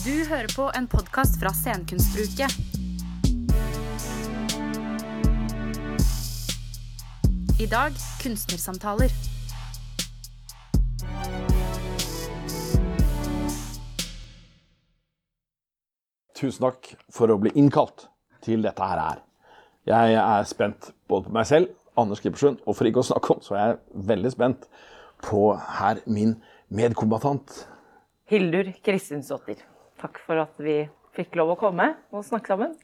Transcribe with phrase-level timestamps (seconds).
[0.00, 2.46] Du hører på en podkast fra Scenekunstuke.
[7.60, 9.12] I dag kunstnersamtaler.
[16.38, 18.06] Tusen takk for å bli innkalt
[18.40, 19.20] til dette her.
[19.84, 23.44] Jeg er spent både på meg selv, Anders Klippersund, og for ikke å snakke om,
[23.44, 24.64] så er jeg veldig spent
[25.28, 26.38] på her min
[26.72, 27.66] medkombatant.
[28.32, 29.60] Hildur Kristinsdottir.
[30.00, 30.82] Takk for at vi
[31.16, 32.76] fikk lov å komme og snakke sammen.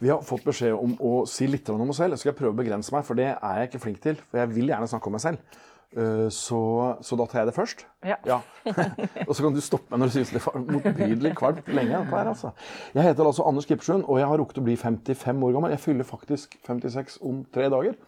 [0.00, 2.16] Vi har fått beskjed om å si litt om oss selv.
[2.16, 4.22] Jeg skal prøve å begrense meg, for det er jeg ikke flink til.
[4.30, 5.58] For jeg vil gjerne snakke om meg selv.
[5.90, 6.60] Uh, Så,
[7.02, 7.82] så da tar jeg det først.
[8.06, 8.38] Ja.
[9.28, 12.04] og så kan du stoppe meg når du synes det er motbydelig kvalmt lenge.
[12.12, 12.54] her, altså.
[12.94, 15.74] Jeg heter altså Anders Kippersund, og jeg har rukket å bli 55 år gammel.
[15.74, 17.98] Jeg fyller faktisk 56 om tre dager.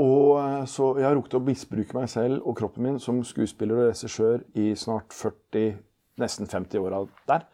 [0.00, 3.78] Og eh, så jeg har rukket å misbruke meg selv og kroppen min som skuespiller
[3.78, 5.76] og regissør i snart 40,
[6.20, 7.46] nesten 50 åra der.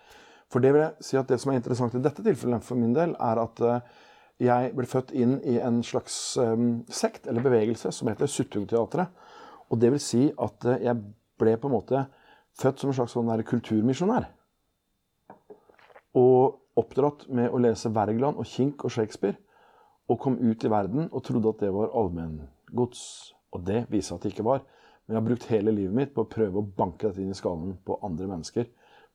[0.51, 2.95] For det vil jeg si at det som er interessant i dette tilfellet for min
[2.97, 3.83] del, er at eh,
[4.41, 6.57] jeg ble født inn i en slags eh,
[6.91, 9.13] sekt eller bevegelse som heter Suttungteatret.
[9.71, 10.99] Og det vil si at eh, jeg
[11.41, 12.05] ble på en måte
[12.61, 14.27] født som en slags sånn kulturmisjonær.
[16.19, 19.39] Og oppdratt med å lese Wergeland og Kink og Shakespeare.
[20.11, 23.03] Og kom ut i verden og trodde at det var allmenngods.
[23.55, 24.65] Og det viser at det ikke var.
[25.11, 27.35] Men jeg har brukt hele livet mitt på å prøve å banke dette inn i
[27.35, 28.69] skallen på andre mennesker.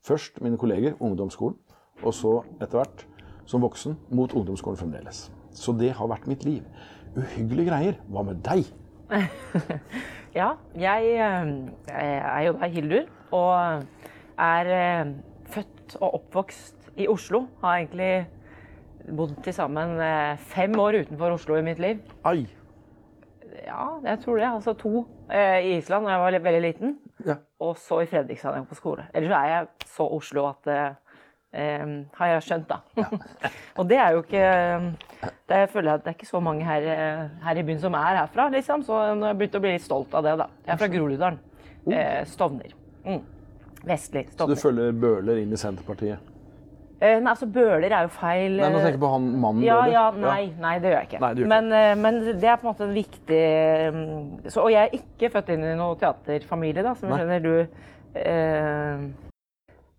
[0.03, 1.55] Først mine kolleger, ungdomsskolen,
[2.01, 3.05] og så etter hvert
[3.47, 5.29] som voksen mot ungdomsskolen fremdeles.
[5.55, 6.65] Så det har vært mitt liv.
[7.15, 7.95] Uhyggelige greier.
[8.11, 8.67] Hva med deg?
[10.35, 13.85] Ja, jeg eh, er jo da Hildur og
[14.35, 15.13] er eh,
[15.47, 17.45] født og oppvokst i Oslo.
[17.61, 18.27] Har egentlig
[19.15, 22.03] bodd til sammen eh, fem år utenfor Oslo i mitt liv.
[22.27, 22.49] Ai.
[23.65, 24.49] Ja, jeg tror det.
[24.49, 27.35] Altså to eh, i Island da jeg var veldig liten, Ja.
[27.59, 29.07] og så i Fredrikstad da jeg var på skole.
[29.13, 30.91] Ellers så er jeg så Oslo at eh,
[31.53, 32.79] eh, har jeg skjønt, da.
[33.79, 34.45] og det er jo ikke
[35.49, 37.81] det jeg føler jeg at det er ikke så mange her, eh, her i byen
[37.81, 38.83] som er herfra, liksom.
[38.85, 40.49] Så jeg har begynt å bli litt stolt av det, da.
[40.65, 41.39] Jeg er fra Groruddalen.
[41.85, 42.77] Eh, Stovner.
[43.05, 43.21] Mm.
[43.85, 46.17] Vestlig Så du følger Bøhler inn i Senterpartiet?
[47.01, 48.53] Eh, nei, altså Bøhler er jo feil.
[48.55, 49.93] Nei, nå eh, tenker jeg på han mannen Ja, Bøhler.
[49.97, 51.19] ja, nei, nei, det gjør jeg ikke.
[51.25, 51.99] Nei, det gjør men, ikke.
[52.05, 53.41] men det er på en måte en viktig
[53.97, 54.15] mm,
[54.47, 57.19] så, Og jeg er ikke født inn i noen teaterfamilie, da, som Nei.
[57.19, 57.83] skjønner du.
[58.21, 59.05] Eh,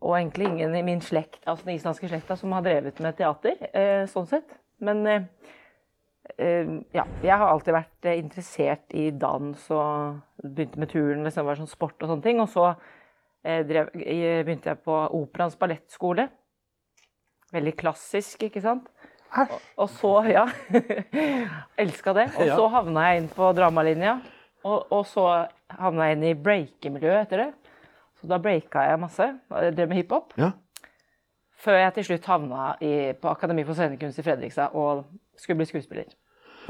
[0.06, 3.56] og egentlig ingen i min slekt, altså den islandske slekta som har drevet med teater,
[3.74, 4.56] eh, sånn sett.
[4.84, 5.28] Men eh,
[6.38, 11.48] eh, ja, jeg har alltid vært eh, interessert i dans og begynte med turn, liksom,
[11.48, 12.40] var sånn sport og sånne ting.
[12.44, 16.28] Og så eh, drev, eh, begynte jeg på Operaens ballettskole.
[17.54, 18.88] Veldig klassisk, ikke sant?
[19.36, 19.52] Og,
[19.84, 20.44] og så, ja
[21.82, 22.28] Elska det.
[22.40, 24.16] Og så havna jeg inn på dramalinja.
[24.66, 25.24] Og, og så
[25.78, 27.48] havna jeg inn i breakemiljøet etter det.
[28.20, 29.26] Så da breaka jeg masse.
[29.50, 30.32] Drev med hiphop.
[30.40, 30.52] Ja.
[31.62, 35.04] Før jeg til slutt havna i, på Akademi for scenekunst i Fredrikstad og
[35.40, 36.10] skulle bli skuespiller.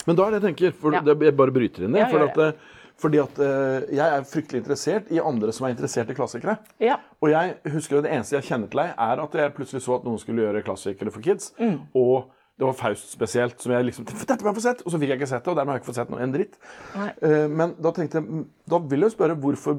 [0.06, 1.00] Men da er det jeg tenker, for Ja.
[1.06, 2.03] det, jeg bare bryter inn det.
[2.04, 5.74] Ja, for at, eh, fordi at eh, jeg er fryktelig interessert i andre som er
[5.74, 6.56] interessert i klassikere.
[6.80, 6.96] Ja.
[7.20, 9.98] Og jeg husker jo det eneste jeg kjenner til deg, er at jeg plutselig så
[9.98, 11.50] at noen skulle gjøre klassikere for kids.
[11.60, 11.76] Mm.
[11.98, 14.80] Og det var Faust spesielt, som jeg liksom Dette må jeg få sett!
[14.86, 16.24] Og så fikk jeg ikke sett det, og dermed har jeg ikke fått sett noe
[16.24, 16.56] en dritt.
[16.96, 17.10] Nei.
[17.28, 19.76] Eh, men da tenkte jeg Da vil jeg spørre hvorfor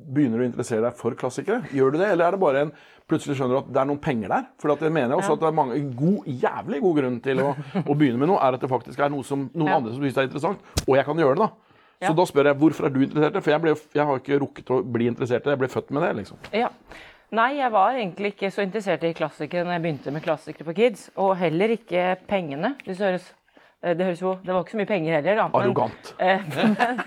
[0.00, 1.66] begynner du å interessere deg for klassikere?
[1.76, 2.70] Gjør du det, eller er det bare en
[3.10, 4.46] plutselig skjønner du at det er noen penger der?
[4.62, 7.48] For jeg mener også at det er mange, god, jævlig god grunn til å,
[7.90, 9.80] å begynne med noe, er at det faktisk er noe som noen Ja.
[9.80, 11.69] andre som synes er interessant, og jeg kan gjøre det, da.
[12.08, 13.42] Så da spør jeg hvorfor er du interessert i det?
[13.44, 15.56] For jeg, ble, jeg har ikke rukket å bli interessert i det.
[15.56, 16.38] Jeg ble født med det, liksom.
[16.56, 16.70] Ja.
[17.36, 20.74] Nei, jeg var egentlig ikke så interessert i klassikere når jeg begynte med klassikere på
[20.80, 21.04] kids.
[21.20, 22.72] Og heller ikke pengene.
[22.86, 23.26] Det høres
[23.84, 25.44] eh, det, høres jo, det var ikke så mye penger heller, da.
[25.52, 26.14] men- Arrogant.
[26.20, 27.04] Eh, men,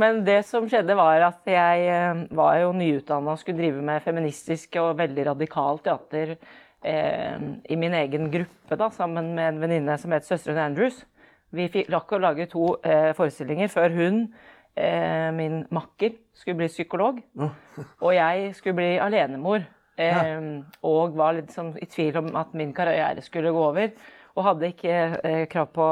[0.00, 4.02] men det som skjedde, var at jeg eh, var jo nyutdanna og skulle drive med
[4.06, 6.32] feministisk og veldig radikalt teater
[6.86, 7.36] eh,
[7.68, 11.02] i min egen gruppe, da, sammen med en venninne som het Søstrene Andrews.
[11.54, 14.20] Vi fikk, rakk å lage to eh, forestillinger før hun,
[14.74, 17.20] eh, min makker, skulle bli psykolog.
[18.04, 19.64] Og jeg skulle bli alenemor.
[19.96, 20.40] Eh,
[20.84, 23.94] Og var litt sånn i tvil om at min karriere skulle gå over.
[24.36, 25.86] Og hadde ikke eh, krav på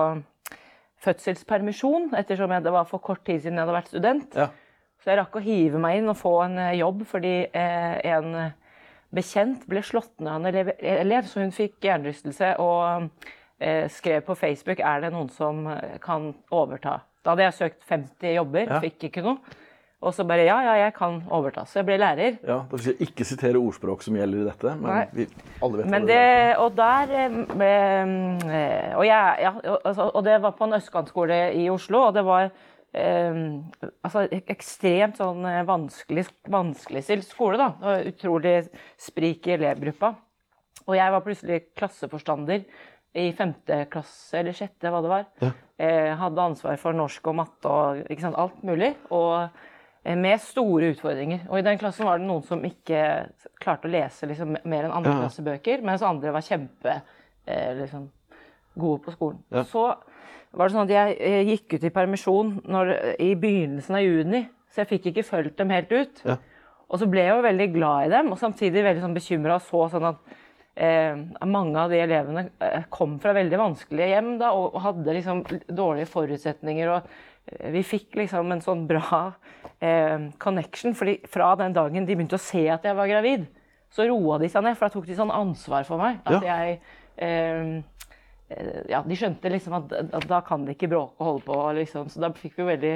[1.05, 4.37] fødselspermisjon, ettersom jeg, det var for kort tid siden jeg hadde vært student.
[4.39, 4.51] Ja.
[5.03, 8.53] Så jeg rakk å hive meg inn og få en eh, jobb fordi eh, en
[9.15, 10.71] bekjent ble slått ned av en
[11.05, 13.11] elev, så hun fikk hjernerystelse og
[13.93, 16.99] skrev på Facebook er det noen som eh, kan overta.
[17.25, 18.81] Da hadde jeg søkt 50 jobber, Ja.
[18.85, 19.39] fikk ikke noe.
[20.05, 21.63] Og så bare ja, ja, jeg kan overta.
[21.65, 22.35] Så jeg ble lærer.
[22.45, 25.07] Ja, Da skal jeg ikke sitere ordspråk som gjelder i dette, men Nei.
[25.17, 25.25] vi
[25.65, 26.59] alle vet Men hva det, det er.
[26.61, 27.39] og der eh,
[28.51, 32.15] eh, og, jeg, ja, og, altså, og det var på en østkantskole i Oslo, og
[32.19, 32.51] det var
[32.93, 33.41] eh,
[34.05, 37.57] altså ekstremt sånn eh, vanskelig, vanskeligstilt skole.
[37.61, 37.71] da.
[37.81, 38.57] Var utrolig
[39.01, 40.13] sprik i elevgruppa.
[40.85, 42.67] Og jeg var plutselig klasseforstander
[43.15, 45.29] i femte klasse eller sjette, hva det var.
[45.77, 48.91] Eh, hadde ansvar for norsk og matte og ikke sant, alt mulig.
[49.15, 49.47] Og
[50.03, 51.45] eh, med store utfordringer.
[51.49, 53.05] Og i den klassen var det noen som ikke
[53.63, 58.09] klarte å lese liksom, mer enn andreklassebøker, mens andre var kjempe eh, liksom,
[58.75, 59.45] gode på skolen.
[59.71, 59.87] Så
[60.55, 64.83] var det sånn at jeg gikk ut i permisjon når, i begynnelsen av juni, så
[64.83, 66.23] jeg fikk ikke fulgt dem helt ut.
[66.27, 66.39] Ja.
[66.91, 69.65] Og så ble jeg jo veldig glad i dem, og samtidig veldig sånn bekymra og
[69.67, 70.35] så sånn at
[70.77, 71.17] eh,
[71.47, 76.11] mange av de elevene eh, kom fra veldig vanskelige hjem da, og hadde liksom dårlige
[76.11, 76.89] forutsetninger.
[76.89, 77.09] og
[77.51, 79.23] eh, vi fikk liksom en sånn bra
[79.81, 83.47] eh, connection, fordi fra den dagen de begynte å se at jeg var gravid,
[83.95, 86.19] så roa de seg ned, for da tok de sånn ansvar for meg.
[86.27, 86.57] At Ja.
[86.57, 86.81] jeg
[87.17, 87.83] eh,
[88.51, 91.59] eh, ja, De skjønte liksom at, at da kan de ikke bråke og holde på.
[91.79, 92.09] Liksom.
[92.11, 92.95] Så da fikk vi veldig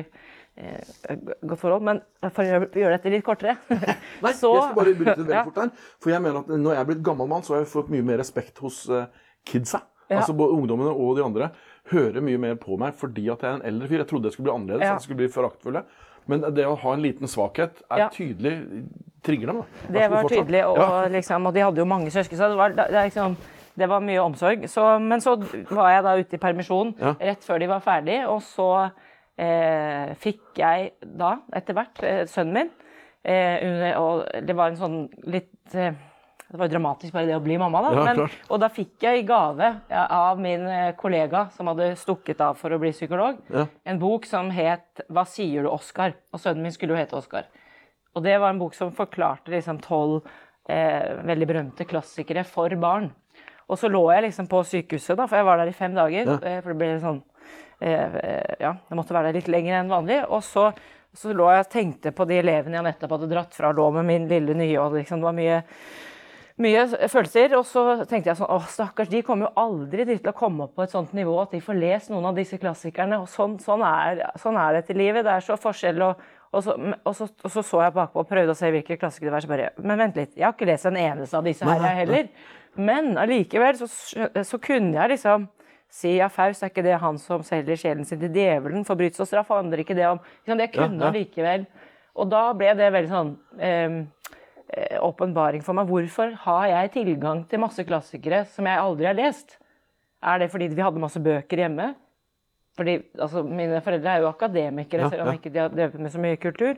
[1.46, 1.82] godt forhold.
[1.86, 2.00] Men
[2.34, 3.56] for å gjøre dette litt kortere
[4.24, 5.70] Nei, så- jeg skal bare bryte det veldig fort her.
[6.02, 8.02] For jeg mener at når jeg er blitt gammel mann, så har jeg fått mye
[8.10, 9.06] mer respekt hos eh,
[9.48, 9.82] kidsa.
[10.08, 10.22] Ja.
[10.22, 11.50] Altså både ungdommene og de andre
[11.92, 14.00] hører mye mer på meg fordi at jeg er en eldre fyr.
[14.02, 14.94] Jeg trodde jeg skulle bli annerledes, Ja.
[14.94, 15.82] at jeg skulle bli foraktfulle.
[16.28, 18.08] Men det å ha en liten svakhet er Ja.
[18.12, 18.54] tydelig
[19.24, 19.60] trigger dem.
[19.62, 19.92] da.
[19.92, 20.38] Det var fortsatt.
[20.46, 21.06] tydelig, og, Ja.
[21.12, 23.36] liksom, og de hadde jo mange søsken, så det var, det, liksom,
[23.78, 24.64] det var mye omsorg.
[24.68, 25.36] Så, men så
[25.70, 28.90] var jeg da ute i permisjon rett før de var ferdig, og så
[29.38, 32.70] eh, fikk jeg da etter hvert eh, sønnen min.
[33.28, 35.96] Eh, under, og det var en sånn litt eh,
[36.48, 37.88] Det var dramatisk bare det å bli mamma, da.
[37.92, 42.40] Ja, men, og da fikk jeg i gave av min eh, kollega som hadde stukket
[42.40, 43.66] av for å bli psykolog, Ja.
[43.84, 47.44] en bok som het 'Hva sier du, Oskar?' Og sønnen min skulle jo hete Oskar.
[48.16, 50.22] Og det var en bok som forklarte liksom tolv
[50.70, 53.12] eh, veldig berømte klassikere for barn.
[53.68, 56.24] Og så lå jeg liksom på sykehuset, da, for jeg var der i fem dager.
[56.24, 56.60] Ja.
[56.62, 57.22] For det ble sånn
[57.78, 60.18] Ja, jeg måtte være der litt lenger enn vanlig.
[60.34, 60.68] Og så,
[61.14, 64.08] så lå jeg og tenkte på de elevene jeg nettopp hadde dratt fra, lå med
[64.08, 65.62] min lille nye, og liksom, det var mye
[66.62, 67.54] mye følelser.
[67.58, 70.76] Og så tenkte jeg sånn Å, stakkars, de kommer jo aldri til å komme opp
[70.78, 73.20] på et sånt nivå at de får lest noen av disse klassikerne.
[73.22, 75.26] Og sånn, sånn, er, sånn er det til livet.
[75.26, 76.02] Det er så forskjell.
[76.08, 78.98] Og, og, så, og, så, og så så jeg bakpå og prøvde å se hvilke
[79.00, 79.46] klassikere det var.
[79.46, 82.02] Så bare Men vent litt, jeg har ikke lest en eneste av disse her, jeg
[82.02, 82.32] heller.
[82.78, 85.48] Men allikevel så, så kunne jeg liksom
[85.90, 88.84] si ja, Faust, er ikke det han som selger sjelen sin til djevelen?
[88.86, 91.14] Forbrytelse og straff handler ikke det om Det kunne Ja, ja.
[91.14, 91.66] likevel.
[92.18, 93.32] Og da ble det veldig sånn
[95.00, 95.88] åpenbaring eh, for meg.
[95.88, 99.56] Hvorfor har jeg tilgang til masse klassikere som jeg aldri har lest?
[100.22, 101.92] Er det fordi vi hadde masse bøker hjemme?
[102.78, 106.12] Fordi altså, Mine foreldre er jo akademikere, Ja, selv om ikke de har drevet med
[106.12, 106.76] så mye kultur.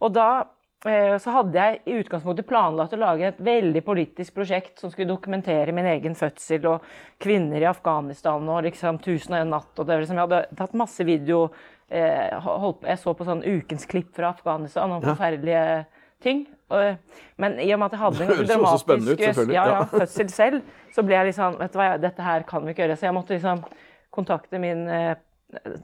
[0.00, 0.46] Og da eh,
[0.84, 5.74] så hadde jeg i utgangspunktet planlagt å lage et veldig politisk prosjekt som skulle dokumentere
[5.74, 6.84] min egen fødsel og
[7.18, 9.72] kvinner i Afghanistan og liksom 'Tusen og en natt.
[9.74, 11.50] og det liksom, Jeg hadde tatt masse video.
[11.90, 15.86] Eh, holdt, jeg så på sånn ukens klipp fra Afghanistan om forferdelige
[16.22, 16.46] ting.
[17.38, 18.88] Men i og med at jeg hadde en ut, dramatisk
[19.48, 19.84] ja, ja, Ja.
[20.00, 20.62] fødsel selv,
[20.94, 22.96] så ble jeg liksom vet du hva, Dette her kan vi ikke gjøre.
[22.96, 23.64] Så jeg måtte liksom
[24.14, 25.16] kontakte min eh,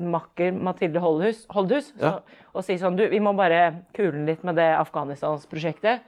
[0.00, 2.18] makker Mathilde Holdhus, Holdhus så, Ja.
[2.54, 6.00] og si sånn Du, vi må bare kule litt med det Afghanistans-prosjektet.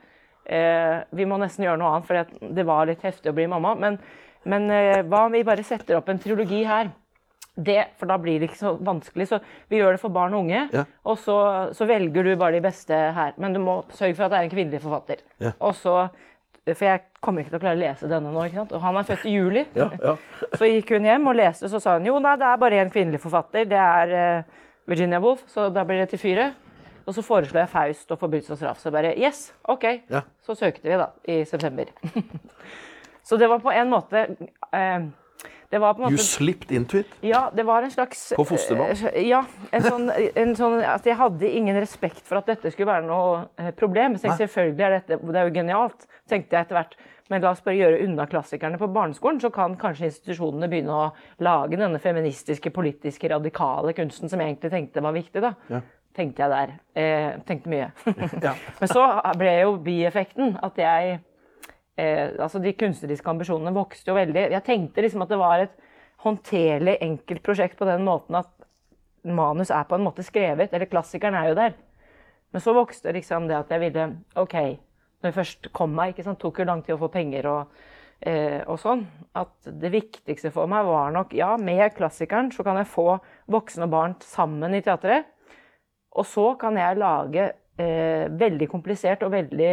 [0.47, 3.75] Eh, vi må nesten gjøre noe annet, for det var litt heftig å bli mamma.
[3.75, 3.99] Men,
[4.45, 6.93] men eh, hva om vi bare setter opp en trilogi her?
[7.57, 9.27] Det, for da blir det ikke så vanskelig.
[9.31, 9.39] Så
[9.73, 10.67] vi gjør det for barn og unge.
[10.77, 10.85] Ja.
[11.09, 11.37] Og så,
[11.73, 13.33] så velger du bare de beste her.
[13.41, 15.23] Men du må sørge for at det er en kvinnelig forfatter.
[15.41, 15.55] Ja.
[15.65, 15.95] Og så,
[16.75, 18.45] For jeg kommer ikke til å klare å lese denne nå.
[18.49, 18.73] ikke sant?
[18.75, 19.65] Og han er født i juli.
[19.79, 20.15] Ja, ja.
[20.59, 22.91] Så gikk hun hjem og leste, så sa hun jo nei, det er bare én
[22.91, 23.69] kvinnelig forfatter.
[23.71, 26.53] Det er uh, Virginia Woolf, så da blir det til fyre,
[27.07, 28.81] Og så foreslo jeg Faust og Forbrytelse og straff.
[28.83, 29.85] Så bare yes, OK.
[30.11, 30.25] Ja.
[30.43, 31.93] Så søkte vi, da, i september.
[33.29, 34.25] så det var på en måte
[34.75, 35.07] eh,
[35.71, 37.07] Det var på en You slipped into it.
[37.27, 38.93] ja, det var en slags På fostervann?
[39.13, 39.45] eh, Ja.
[39.73, 43.49] En sånn, en sånn at jeg hadde ingen respekt for at dette skulle være noe
[43.59, 44.15] eh, problem.
[44.17, 46.95] Så selvfølgelig er dette Det er jo genialt, tenkte jeg etter hvert.
[47.29, 51.09] Men la oss bare gjøre unna klassikerne på barneskolen, så kan kanskje institusjonene begynne å
[51.43, 55.43] lage denne feministiske, politiske, radikale kunsten som jeg egentlig tenkte var viktig.
[55.43, 55.55] da.
[55.69, 55.81] Ja.
[56.15, 56.71] Tenkte jeg der.
[56.95, 57.91] Eh, tenkte mye.
[58.41, 58.55] Ja.
[58.81, 59.03] Men så
[59.37, 61.19] ble jo bieffekten at jeg
[61.97, 64.49] eh, Altså, de kunstneriske ambisjonene vokste jo veldig.
[64.53, 65.77] Jeg tenkte liksom at det var et
[66.25, 68.53] håndterlig, enkelt prosjekt på den måten at
[69.27, 71.77] manus er på en måte skrevet, eller klassikeren er jo der.
[72.55, 74.07] Men så vokste liksom det at jeg ville
[74.39, 74.57] OK,
[75.21, 77.79] når jeg først kom meg, ikke sant, tok jo lang tid å få penger og,
[78.21, 79.05] eh, og sånn,
[79.37, 83.19] at det viktigste for meg var nok Ja, med klassikeren så kan jeg få
[83.53, 85.27] voksne og barn sammen i teatret.
[86.17, 89.73] Og så kan jeg lage eh, veldig komplisert og veldig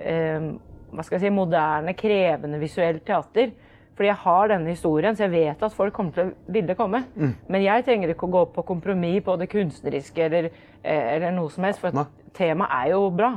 [0.00, 0.48] eh,
[0.92, 3.50] hva skal jeg si, moderne, krevende visuelt teater.
[3.98, 7.00] Fordi jeg har denne historien, så jeg vet at folk kommer til å ville komme.
[7.18, 7.32] Mm.
[7.50, 10.50] Men jeg trenger ikke å gå på kompromiss på det kunstneriske eller,
[10.84, 12.06] eh, eller noe som helst, for
[12.38, 13.32] temaet er jo bra.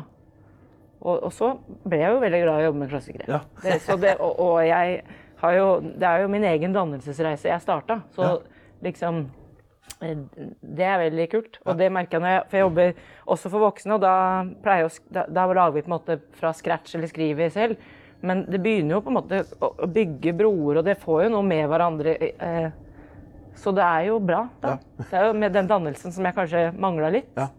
[1.01, 1.55] Og, og så
[1.89, 3.25] ble jeg jo veldig glad i å jobbe med klassikere.
[3.27, 3.39] Ja.
[3.63, 5.01] Det, så det, og, og jeg
[5.41, 8.03] har jo Det er jo min egen dannelsesreise jeg starta.
[8.13, 8.36] Så Ja.
[8.86, 9.24] liksom
[10.01, 11.58] Det er veldig kult.
[11.65, 13.01] Og det merker jeg når jeg For jeg jobber
[13.36, 14.13] også for voksne, og da
[14.63, 17.89] pleier jeg å da, da lager vi på en måte fra scratch eller skriver selv.
[18.22, 21.46] Men det begynner jo på en måte å bygge broer, og det får jo noe
[21.46, 22.15] med hverandre.
[22.22, 22.72] Eh,
[23.58, 24.77] så det er jo bra, da.
[25.01, 27.31] Det er jo med den dannelsen som jeg kanskje mangla litt.
[27.38, 27.50] Ja.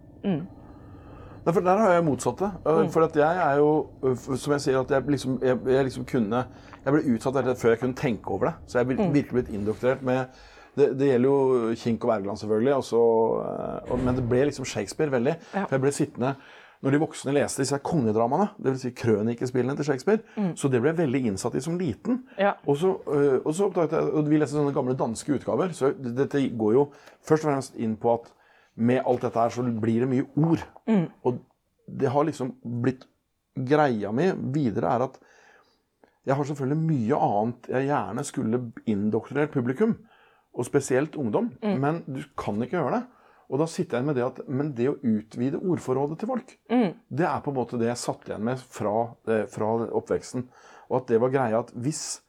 [1.42, 2.50] Nei, for Der har jeg motsatt det.
[2.94, 3.70] For at jeg er jo,
[4.38, 6.44] som jeg sier, at jeg liksom, jeg, jeg liksom kunne
[6.82, 8.54] Jeg ble utsatt før jeg kunne tenke over det.
[8.66, 10.42] Så jeg er virkelig blitt indoktrinert med
[10.78, 13.04] det, det gjelder jo Kink og Wergeland, selvfølgelig, også,
[13.44, 15.36] uh, og, men det ble liksom Shakespeare veldig.
[15.52, 15.64] Ja.
[15.66, 16.34] For jeg ble sittende
[16.82, 18.80] når de voksne leste disse kongedramaene, dvs.
[18.82, 20.18] Si krønikespillene til Shakespeare,
[20.58, 22.24] så det ble jeg veldig innsatt i som liten.
[22.34, 22.56] Ja.
[22.66, 25.70] Og så, øh, og så og Vi leste sånne gamle danske utgaver.
[25.72, 26.88] så Dette går jo
[27.22, 28.32] først og fremst inn på at
[28.74, 30.66] med alt dette her så blir det mye ord.
[31.22, 31.38] Og
[31.86, 33.06] det har liksom blitt
[33.54, 35.18] Greia mi videre er at
[36.24, 39.96] jeg har selvfølgelig mye annet jeg gjerne skulle indoktrinert publikum,
[40.52, 43.02] og spesielt ungdom, men du kan ikke gjøre det.
[43.52, 46.52] Og da sitter jeg med det at Men det å utvide ordforrådet til folk,
[47.10, 50.46] det er på en måte det jeg satt igjen med fra, eh, fra oppveksten.
[50.88, 52.22] Og at det var greia at hvis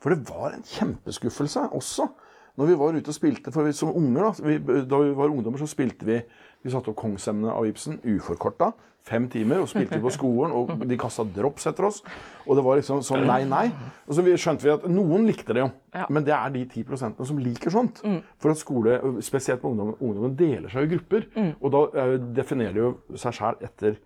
[0.00, 2.08] For det var en kjempeskuffelse også.
[2.56, 5.32] Når vi var ute og spilte, for vi, Som unger, da vi, da vi var
[5.32, 6.20] ungdommer, så spilte vi
[6.64, 8.72] Vi satte opp Kongsemnet av Ibsen uforkorta.
[9.04, 11.98] Fem timer, og spilte på skolen, og de kasta drops etter oss.
[12.46, 13.66] Og det var liksom sånn nei, nei.
[14.08, 16.06] Og så vi, skjønte vi at noen likte det jo, Ja.
[16.08, 18.00] men det er de 10% som liker sånt.
[18.40, 21.26] For at skole, spesielt på ungdommen, ungdommen deler seg i grupper.
[21.60, 23.98] Og da uh, definerer de jo seg sjæl etter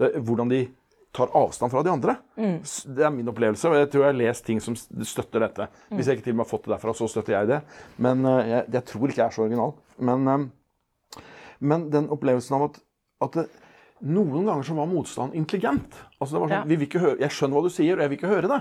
[0.00, 0.62] uh, hvordan de
[1.12, 2.16] tar avstand fra de andre.
[2.38, 2.58] Mm.
[2.96, 5.66] Det er min opplevelse, og jeg tror jeg har lest ting som støtter dette.
[5.90, 7.60] Hvis jeg ikke til og med har fått det derfra, så støtter jeg det.
[7.98, 9.74] Men eh, jeg, jeg tror ikke jeg er så original.
[9.98, 11.24] Men, eh,
[11.60, 12.78] men den opplevelsen av at,
[13.26, 13.46] at det,
[14.06, 15.98] noen ganger så var motstand intelligent.
[16.20, 16.68] Altså det var sånn, Ja.
[16.70, 18.60] vi vil ikke høre, Jeg skjønner hva du sier, og jeg vil ikke høre det.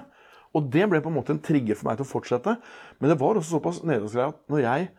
[0.57, 2.57] Og det ble på en måte en trigger for meg til å fortsette.
[2.99, 4.89] Men det var også såpass nederlagsgreie at når jeg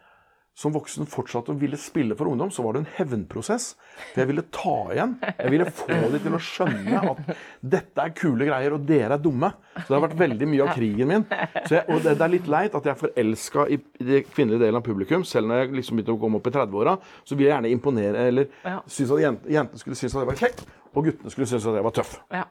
[0.57, 3.71] som voksen fortsatte å ville spille for ungdom, så var det en hevnprosess.
[4.12, 5.14] For jeg ville ta igjen.
[5.38, 7.30] Jeg ville få dem til å skjønne at
[7.76, 9.52] dette er kule greier, og dere er dumme.
[9.78, 11.25] Så det har vært veldig mye av krigen min.
[11.64, 14.28] Så jeg, og det, det er litt leit at jeg er forelska i, i den
[14.35, 15.25] kvinnelige delen av publikum.
[15.25, 18.28] Selv når jeg liksom begynte å komme opp i 30-åra, så vil jeg gjerne imponere,
[18.28, 18.76] eller Ja.
[18.90, 21.78] synes at jentene, jente skulle synes at jeg var kjekk, og guttene skulle synes at
[21.80, 22.16] jeg var tøff.
[22.37, 22.45] Ja.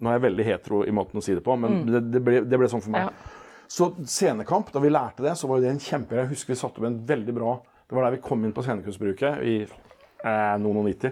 [0.00, 2.38] Nå er jeg veldig hetero i måten å si det på, men det, det, ble,
[2.48, 3.08] det ble sånn for meg.
[3.08, 3.36] Ja.
[3.70, 6.80] Så scenekamp, da vi lærte det, så var det en kjempe Jeg husker vi satte
[6.82, 7.52] opp en veldig bra
[7.86, 11.10] Det var der vi kom inn på scenekunstbruket i eh, noen og nitti,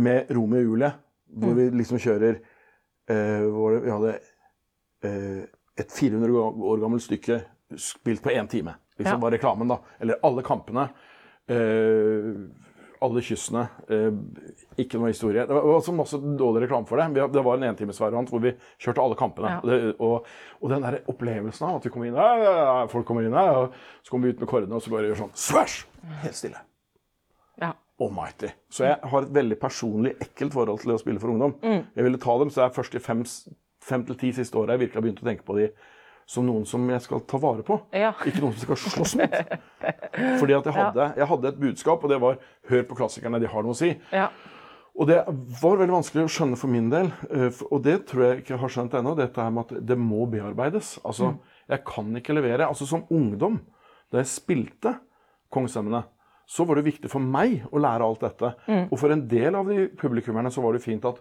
[0.00, 0.90] med Romeo og Julie,
[1.40, 2.38] hvor vi liksom kjører
[3.10, 4.14] eh, hvor Vi hadde
[5.06, 5.42] eh,
[5.80, 6.40] et 400
[6.72, 7.38] år gammelt stykke
[7.80, 8.74] spilt på én time.
[8.98, 9.22] Liksom Ja.
[9.22, 9.78] var reklamen, da.
[10.00, 10.88] Eller alle kampene.
[11.48, 12.34] Eh,
[13.04, 13.62] alle kyssene.
[13.88, 14.08] Eh,
[14.82, 15.44] ikke noe historie.
[15.48, 17.26] Det var også masse dårlig reklame for det.
[17.32, 19.52] Det var en entimesvariant hvor vi kjørte alle kampene.
[19.54, 19.60] Ja.
[19.64, 20.26] Det, og,
[20.60, 23.78] og den der opplevelsen av at vi kommer inn ja, Folk kommer inn her, og
[24.04, 25.78] så kommer vi ut med kordene, og så bare gjør sånn Svæsj!
[26.24, 26.60] Helt stille.
[27.60, 27.72] Ja.
[28.00, 28.52] Almighty.
[28.72, 31.56] Så jeg har et veldig personlig ekkelt forhold til det å spille for ungdom.
[31.96, 33.24] Jeg ville ta dem, så det er først de fem,
[33.84, 35.66] fem til ti siste åra jeg virkelig har begynt å tenke på de
[36.30, 37.80] som noen som jeg skal ta vare på.
[37.96, 38.12] Ja.
[38.22, 39.34] Ikke noen som skal slåss mot.
[40.38, 42.38] Fordi at jeg hadde, jeg hadde et budskap, og det var
[42.70, 43.90] hør på klassikerne, de har noe å si.
[44.14, 44.28] Ja.
[45.00, 45.18] Og det
[45.62, 48.62] var veldig vanskelig å skjønne for min del, eh, og det tror jeg ikke jeg
[48.62, 50.96] har skjønt ennå, dette her med at det må bearbeides.
[51.06, 51.32] Altså,
[51.70, 52.68] jeg kan ikke levere.
[52.68, 53.60] Altså som ungdom,
[54.12, 54.98] da jeg spilte
[55.50, 56.04] Kongsstemmene,
[56.46, 58.52] så var det viktig for meg å lære alt dette.
[58.90, 61.18] Og for en del av de publikummerne så var det fint at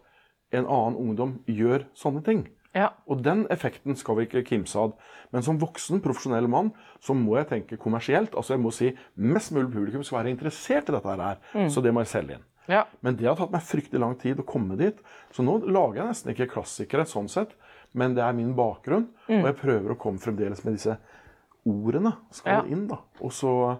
[0.53, 2.43] en annen ungdom gjør sånne ting.
[2.75, 2.91] Ja.
[3.09, 4.91] Og den effekten skal vi ikke kimse av.
[5.33, 6.71] Men som voksen, profesjonell mann,
[7.01, 8.35] så må jeg tenke kommersielt.
[8.37, 11.41] Altså jeg må si mest mulig publikum skal være interessert i dette her.
[11.69, 12.45] Så det må jeg selge inn.
[12.69, 12.83] Ja.
[13.01, 14.97] Men det har tatt meg fryktelig lang tid å komme dit.
[15.33, 17.55] Så nå lager jeg nesten ikke klassikere sånn sett,
[17.97, 19.07] men det er min bakgrunn.
[19.29, 20.99] Og jeg prøver å komme fremdeles med disse
[21.65, 22.61] ordene skal Ja.
[22.69, 22.99] inn, da.
[23.21, 23.79] Og så,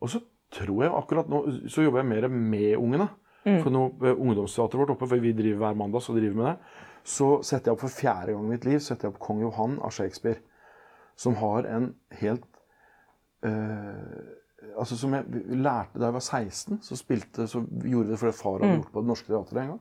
[0.00, 3.08] og så tror jeg akkurat nå Så jobber jeg mer med ungene.
[3.44, 6.50] For nå eh, ungdomsteateret vårt oppe, for vi driver hver mandag, så driver vi med
[6.50, 6.88] det.
[7.10, 9.78] Så setter jeg opp for fjerde gang i mitt liv setter jeg opp Kong Johan
[9.80, 10.42] av Shakespeare.
[11.20, 12.46] Som har en helt
[13.44, 14.20] øh,
[14.78, 15.24] altså Som jeg
[15.56, 18.92] lærte da jeg var 16, så, spilte, så gjorde vi det fordi far hadde gjort
[18.92, 19.80] på Det Norske Teatret en gang.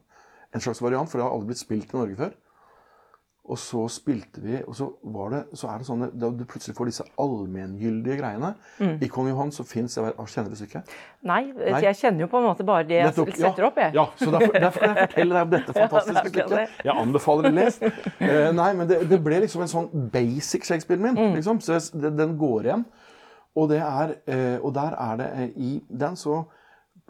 [0.56, 2.32] En slags variant, for det har aldri blitt spilt i Norge før.
[3.50, 6.75] Og så spilte vi, og så, var det, så er det sånn da du plutselig
[6.77, 8.51] får disse allmenngyldige greiene.
[8.77, 8.91] Mm.
[9.01, 10.91] I Kong Johan så fins det Kjenner du stykket?
[11.25, 11.39] Nei,
[11.82, 13.96] jeg kjenner jo på en måte bare det jeg Nettopp, setter opp, jeg.
[13.98, 16.77] Ja, så derfor, derfor kan jeg fortelle deg om dette fantastiske stykket.
[16.86, 17.88] Jeg anbefaler det lest.
[18.22, 21.18] Eh, nei, men det, det ble liksom en sånn basic Shakespeare min.
[21.18, 21.36] Mm.
[21.39, 22.86] Liksom, så det, den, går igjen.
[23.58, 26.44] Og, det er, eh, og der er det eh, I den så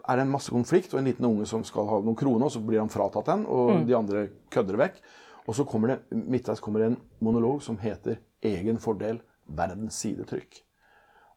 [0.08, 2.54] er det en masse konflikt og en liten unge som skal ha noen kroner, og
[2.56, 3.82] så blir han fratatt den, og Mm.
[3.86, 5.02] de andre kødder vekk.
[5.50, 10.62] Og så kommer det midtveis kommer det en monolog som heter 'Egen fordel verdens sidetrykk'.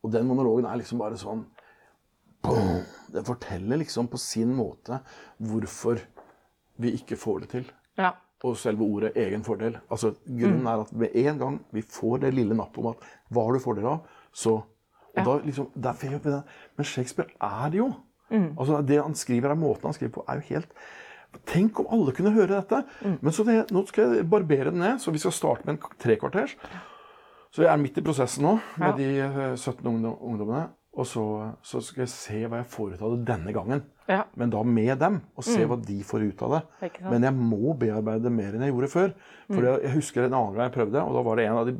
[0.03, 1.46] Og den monologen er liksom bare sånn
[2.43, 5.00] boom, Den forteller liksom på sin måte
[5.39, 6.00] hvorfor
[6.77, 7.72] vi ikke får det til.
[7.98, 8.12] Ja.
[8.43, 9.79] Og selve ordet 'egen fordel'.
[9.89, 12.98] Altså, grunnen er at med en gang vi får det lille nappet om at
[13.29, 14.62] hva har du fordel av, så
[15.17, 16.43] og da liksom, der jeg opp i det.
[16.77, 17.93] Men Shakespeare er det jo.
[18.58, 20.74] Altså, det han skriver, er måten han skriver på, er jo helt
[21.49, 22.83] Tenk om alle kunne høre dette!
[23.21, 25.97] Men så det, nå skal jeg barbere den ned, så vi skal starte med en
[26.01, 26.55] trekvarters.
[27.53, 28.93] Så jeg er midt i prosessen nå med Ja.
[28.97, 30.69] de eh, 17 ungdommene.
[30.93, 31.23] Og så,
[31.65, 33.79] så skal jeg se hva jeg får ut av det denne gangen.
[34.05, 34.23] Ja.
[34.37, 36.61] Men da med dem, og se hva de får ut av det.
[37.09, 39.13] Men jeg må bearbeide mer enn jeg gjorde før.
[39.49, 41.65] For jeg, jeg husker en annen gang jeg prøvde, og da var det en av
[41.71, 41.73] de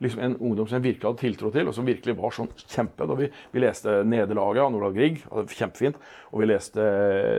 [0.00, 3.06] liksom en ungdom som jeg virkelig hadde tiltro til, og som virkelig var sånn kjempe.
[3.08, 5.96] Da vi, vi leste 'Nederlaget' av Nordahl Grieg, var kjempefint.
[6.32, 6.80] Og vi leste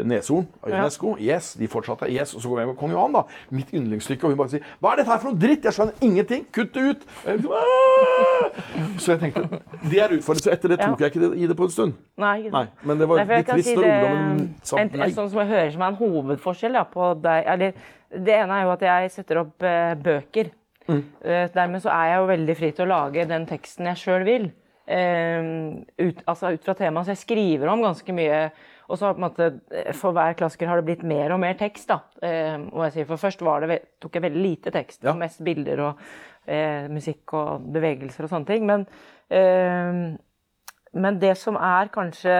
[0.03, 0.89] 'Neshorn' av Ja.
[1.19, 2.09] Yes, de fortsatte.
[2.09, 3.23] Yes, Og så går vi hjem med Kong Johan, da.
[3.51, 4.23] Mitt yndlingsstykke.
[4.23, 5.63] Og hun bare sier 'Hva er dette her for noe dritt?
[5.63, 6.45] Jeg skjønner ingenting!
[6.51, 7.51] Kutt det ut!' Liksom,
[8.97, 9.59] så jeg tenkte
[9.89, 11.93] Det er utfordrende Så etter det tok jeg ikke i det på en stund.
[12.17, 15.11] Nei, Nei, men det var Nei, litt trist si når det- ungdommen sa en, en
[15.11, 17.73] sånn som jeg hører som er en hovedforskjell ja, på deg eller,
[18.11, 20.51] Det ene er jo at jeg setter opp eh, bøker.
[20.87, 21.03] Mm.
[21.53, 24.47] Dermed så er jeg jo veldig fri til å lage den teksten jeg sjøl vil.
[24.87, 25.49] Eh,
[25.99, 27.07] ut, altså ut fra temaet.
[27.07, 28.43] Så jeg skriver om ganske mye.
[28.87, 31.57] Og så på en måte, eh, For hver klassiker har det blitt mer og mer
[31.59, 31.89] tekst.
[31.91, 31.99] da.
[32.71, 35.03] Og jeg sier, for Først var det, tok jeg veldig lite tekst.
[35.03, 35.13] Ja.
[35.13, 35.99] Mest bilder og
[36.47, 38.65] eh, musikk og bevegelser og sånne ting.
[38.65, 38.87] Men
[39.29, 40.17] eh,
[40.97, 42.33] men det som er kanskje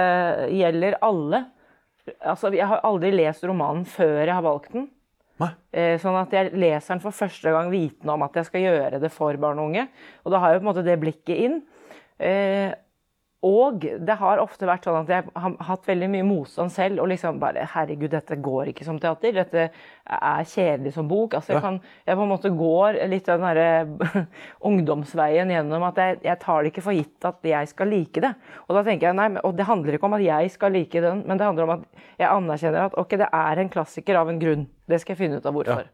[0.55, 1.45] gjelder alle
[2.23, 4.87] altså Jeg har aldri lest romanen før jeg har valgt den.
[5.71, 9.01] Eh, Sånn at jeg leser den for første gang vitende om at jeg skal gjøre
[9.03, 9.87] det for barn og unge.
[10.25, 11.59] Og da har jeg på en måte det blikket inn.
[12.17, 12.71] Eh,
[13.45, 17.03] Og det har ofte vært sånn at jeg har hatt veldig mye motstand selv.
[17.03, 19.35] Og liksom bare Herregud, dette går ikke som teater.
[19.37, 21.35] Dette er kjedelig som bok.
[21.37, 21.77] Altså, jeg, kan,
[22.07, 24.23] jeg på en måte går litt den derre
[24.69, 28.31] ungdomsveien gjennom at jeg, jeg tar det ikke for gitt at jeg skal like det.
[28.65, 31.03] Og da tenker jeg, nei, men- og det handler ikke om at jeg skal like
[31.05, 31.85] den, men det handler om at
[32.17, 34.65] jeg anerkjenner at ok, det er en klassiker av en grunn.
[34.89, 35.85] Det skal jeg finne ut av hvorfor.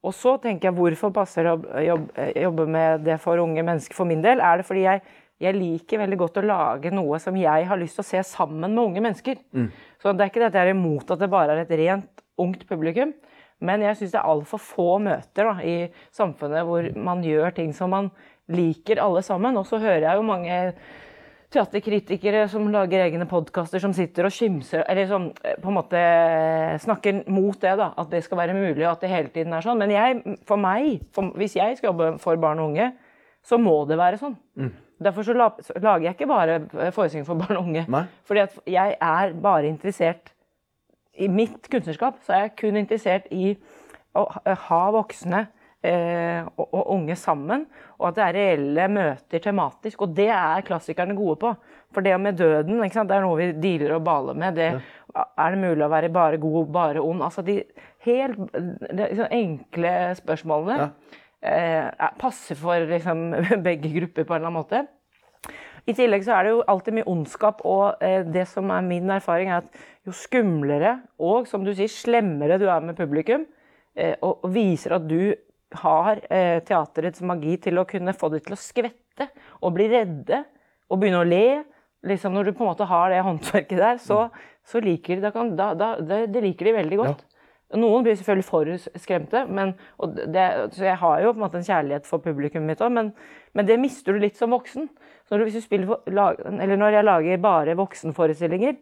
[0.00, 3.98] Og så tenker jeg, hvorfor passer det å jobbe, jobbe med det for unge mennesker
[3.98, 4.40] for min del?
[4.40, 5.02] Er det fordi jeg,
[5.40, 8.74] jeg liker veldig godt å lage noe som jeg har lyst til å se sammen
[8.74, 9.40] med unge mennesker.
[10.02, 12.24] Så det er ikke det at jeg er imot at det bare er et rent
[12.40, 13.14] ungt publikum,
[13.60, 15.76] men jeg syns det er altfor få møter da, i
[16.16, 18.10] samfunnet hvor man gjør ting som man
[18.52, 19.56] liker alle sammen.
[19.60, 20.58] Og så hører jeg jo mange
[21.50, 26.02] teaterkritikere som lager egne podkaster, som sitter og skimser Eller som eh, på en måte
[26.84, 27.90] snakker mot det, da.
[27.98, 29.80] At det skal være mulig, og at det hele tiden er sånn.
[29.82, 32.92] Men jeg, for meg, for, hvis jeg skal jobbe for barn og unge,
[33.42, 34.36] så må det være sånn.
[35.02, 35.32] Derfor så,
[35.80, 36.58] lager jeg ikke bare
[36.92, 37.86] forestillinger for barn og unge.
[37.88, 38.02] Nei.
[38.28, 40.34] Fordi at jeg er bare interessert
[41.20, 43.54] I mitt kunstnerskap så er jeg kun interessert i
[44.16, 45.40] å ha- ha voksne
[45.86, 47.64] eh, og, og unge sammen,
[47.98, 50.02] og at det er reelle møter tematisk.
[50.06, 51.52] Og det er klassikerne gode på.
[51.94, 53.10] For det med døden, ikke sant?
[53.10, 54.54] det er noe vi dealer og baler med.
[54.58, 54.68] Det,
[55.16, 57.22] Er det mulig å være bare god, bare ond?
[57.26, 57.56] Altså de
[58.06, 63.30] helt de, de enkle spørsmålene eh, er- passer for liksom,
[63.66, 64.82] begge grupper på en eller annen måte.
[65.88, 69.10] I tillegg så er det jo alltid mye ondskap, og eh, det som er min
[69.12, 73.46] erfaring, er at jo skumlere og som du sier, slemmere du er med publikum,
[73.96, 75.32] eh, og, viser at du
[75.80, 79.28] har eh, teaterets magi til å kunne få dem til å skvette
[79.60, 80.42] og bli redde
[80.90, 81.62] og begynne å le,
[82.06, 84.24] liksom når du på en måte har det håndverket der, så,
[84.66, 87.26] så liker de, da kan, da, da, det, det liker de veldig godt.
[87.78, 91.60] Noen blir selvfølgelig for skremte, men, og det, så jeg har jo på en måte
[91.60, 93.12] en kjærlighet for publikummet mitt òg, men,
[93.54, 94.88] men det mister du litt som voksen.
[95.22, 98.74] Så når, du, hvis du spiller for, eller når jeg lager bare voksenforestillinger,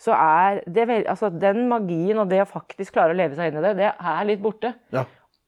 [0.00, 3.52] så er det vel, altså den magien og det å faktisk klare å leve seg
[3.52, 4.72] inn i det, det er litt borte.
[4.96, 5.04] Ja.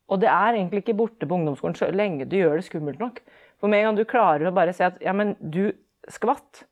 [0.08, 3.20] Og det er egentlig ikke borte på ungdomsskolen så lenge du gjør det skummelt nok.
[3.60, 5.70] For med en gang du klarer å bare si at ja, men du
[6.08, 6.64] skvatt,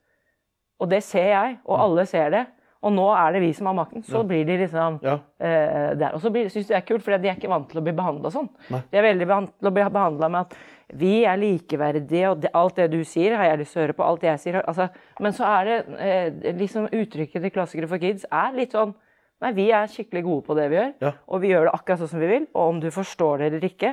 [0.80, 2.44] og det ser jeg, og alle ser det,
[2.87, 5.16] og nå er det vi som har makten, så blir de liksom Ja.
[5.18, 6.14] uh, der.
[6.14, 7.94] Og så syns de det er kult, for de er ikke vant til å bli
[7.99, 8.49] behandla sånn.
[8.70, 8.83] Nei.
[8.92, 10.57] De er veldig vant til å bli behandla med at
[10.96, 13.96] vi er likeverdige, og det, alt det du sier, har jeg lyst til å høre
[13.99, 14.05] på.
[14.07, 14.61] alt jeg sier.
[14.62, 14.87] Altså,
[15.20, 18.94] men så er det uh, liksom uttrykket til Klassikere for kids er litt sånn
[19.42, 21.11] Nei, vi er skikkelig gode på det vi gjør, Ja.
[21.29, 22.46] og vi gjør det akkurat sånn som vi vil.
[22.55, 23.90] Og om du forstår det eller ikke,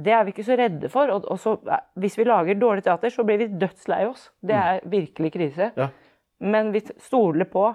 [0.00, 1.10] det er vi ikke så redde for.
[1.12, 4.30] Og, og så, eh, hvis vi lager dårlig teater, så blir vi dødslei oss.
[4.40, 5.68] Det er virkelig krise.
[5.76, 5.90] Ja.
[6.40, 7.66] Men vi stoler på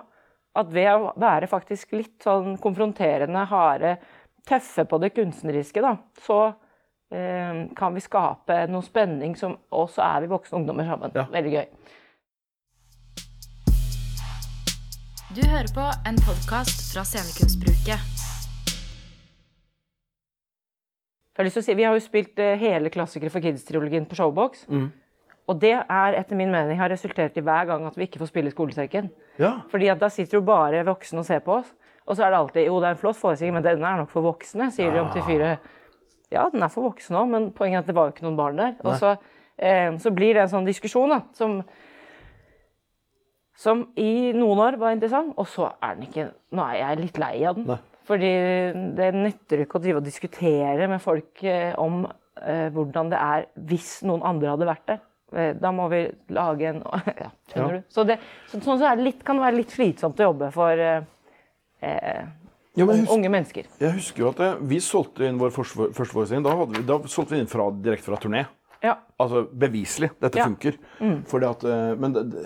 [0.58, 3.98] at ved å være faktisk litt sånn konfronterende, harde,
[4.48, 5.94] tøffe på det kunstneriske, da,
[6.24, 6.40] så
[7.14, 11.14] eh, kan vi skape noe spenning som Og så er vi voksne ungdommer sammen.
[11.16, 11.28] Ja.
[11.32, 11.66] Veldig gøy.
[15.36, 18.00] Du hører på en podkast fra Scenekunstbruket.
[21.38, 24.08] Jeg har lyst til å si, Vi har jo spilt eh, hele Klassikere for kids-trilogien
[24.10, 24.64] på Showbox.
[24.72, 24.88] Mm.
[25.48, 28.32] Og det er etter min mening har resultert i hver gang at vi ikke får
[28.34, 29.08] spille skolesekken.
[29.40, 29.54] Ja.
[29.72, 31.70] Fordi at da sitter jo bare voksne og ser på oss.
[32.08, 34.12] Og så er det alltid jo, det er en flott forestilling, men denne er nok
[34.12, 35.58] for voksne, sier de om til fire.
[36.32, 38.40] Ja, den er for voksne òg, men poenget er at det var jo ikke noen
[38.40, 38.78] barn der.
[38.84, 39.16] Og så,
[39.60, 41.60] eh, så blir det en sånn diskusjon da, som,
[43.56, 47.18] som i noen år var interessant, og så er den ikke Nå er jeg litt
[47.20, 47.68] lei av den.
[47.68, 47.80] Nei.
[48.08, 48.34] Fordi
[48.96, 53.48] det nytter ikke å drive og diskutere med folk eh, om eh, hvordan det er
[53.68, 55.02] hvis noen andre hadde vært der.
[55.36, 56.82] Eh, Da må vi lage en
[57.24, 57.80] ja, Skjønner Ja.
[57.82, 57.88] du?
[57.92, 58.20] Så, det,
[58.52, 61.02] så, sånn så litt, kan det være litt slitsomt å jobbe for eh,
[61.84, 62.22] eh,
[62.78, 63.66] Ja, husk, unge mennesker.
[63.82, 66.44] jeg husker jo at det, vi solgte inn vår første forestilling.
[66.46, 68.46] Da, vi, da solgte vi inn fra, direkte fra turné.
[68.86, 69.00] Ja.
[69.18, 70.12] Altså beviselig.
[70.22, 70.78] Dette funker.
[71.28, 72.44] Fordi at, eh, men det, det,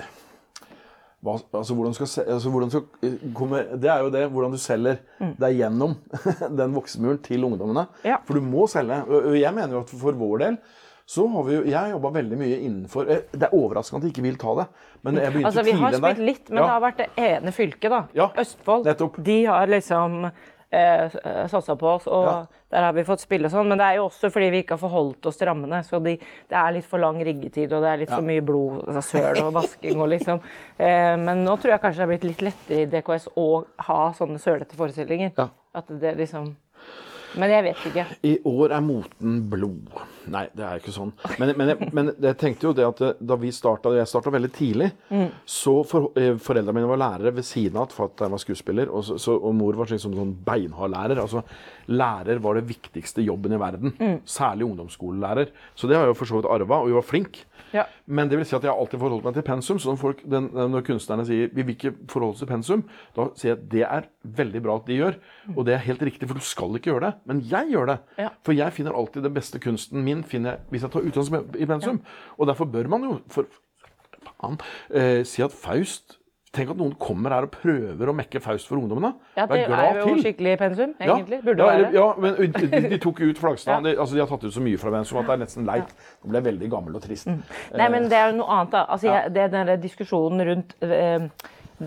[1.21, 4.57] hva, altså, hvordan skal, altså, hvordan skal eh, komme, Det er jo det, hvordan du
[4.57, 5.01] selger
[5.43, 5.97] deg gjennom
[6.63, 7.83] den voksenmuren til ungdommene.
[8.07, 8.17] Ja.
[8.25, 9.03] For du må selge.
[9.05, 10.57] Og jeg mener jo at for vår del
[11.11, 14.05] så har vi jo, Jeg har jobba veldig mye innenfor eh, Det er overraskende at
[14.07, 14.67] de ikke vil ta det.
[15.03, 16.15] Men jeg begynte Altså, vi har tidligere enn deg.
[16.15, 16.63] spilt litt, men Ja.
[16.63, 18.01] det har vært det ene fylket, da.
[18.15, 18.85] Ja, Østfold.
[18.87, 19.19] nettopp.
[19.27, 20.31] De har liksom
[20.71, 21.09] eh,
[21.51, 22.45] satsa på oss, og Ja.
[22.71, 23.67] der har vi fått spille sånn.
[23.67, 25.81] Men det er jo også fordi vi ikke har forholdt oss til rammene.
[25.83, 28.85] Så de, det er litt for lang riggetid, og det er litt for mye blod,
[28.87, 30.39] altså søl og vasking og liksom.
[30.79, 33.99] Eh, men nå tror jeg kanskje det har blitt litt lettere i DKS å ha
[34.13, 35.33] sånne sølete forestillinger.
[35.75, 36.55] At det liksom
[37.35, 38.05] Men jeg vet ikke.
[38.27, 39.87] I år er moten blod.
[40.31, 41.13] Nei, det er ikke sånn.
[41.41, 44.51] Men, men, jeg, men jeg tenkte jo det at da vi starta, jeg starta veldig
[44.53, 44.91] tidlig,
[45.49, 48.91] så for, eh, foreldrene mine var lærere ved siden av for at jeg var skuespiller,
[48.91, 51.21] og, så, så, og mor var liksom sånn beinhard lærer.
[51.23, 51.43] Altså,
[51.91, 53.95] lærer var det viktigste jobben i verden.
[54.29, 55.51] Særlig ungdomsskolelærer.
[55.75, 57.43] Så det har jeg jo for så vidt arva, og hun var flink.
[57.71, 57.85] Ja.
[58.05, 59.79] Men det vil si at jeg har alltid forholdt meg til pensum.
[59.79, 62.83] Så når, folk, den, når kunstnerne sier vi vil ikke forholde oss til pensum,
[63.15, 64.09] da sier jeg at det er
[64.41, 65.19] veldig bra at de gjør.
[65.55, 67.13] Og det er helt riktig, for du skal ikke gjøre det.
[67.31, 67.97] Men jeg gjør det.
[68.19, 68.29] Ja.
[68.43, 71.67] For jeg finner alltid den beste kunsten min finner jeg, hvis jeg tar utgangspunkt i
[71.69, 72.01] pensum.
[72.37, 73.47] Og derfor bør man jo for,
[74.31, 74.59] faen,
[74.93, 76.17] eh, si at Faust
[76.51, 79.13] Tenk at noen kommer her og prøver å mekke Faust for ungdommene.
[79.37, 80.17] Ja, det er jo til.
[80.25, 81.37] skikkelig pensum, egentlig.
[81.45, 81.91] Burde ja, være.
[81.95, 83.77] Ja, men de, de tok ut Flagstad.
[83.77, 83.85] Ja.
[83.85, 85.93] De, altså, de har tatt ut så mye fra pensum at det er nesten leit.
[85.95, 87.31] Det ble veldig gammel og trist.
[87.31, 88.83] Nei, men det er jo noe annet, da.
[88.91, 91.29] Altså, jeg, det er den diskusjonen rundt eh,